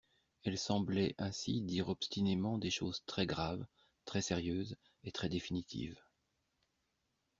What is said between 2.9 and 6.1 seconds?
très graves, très sérieuses et très définitives.